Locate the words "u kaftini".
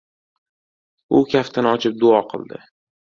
1.19-1.71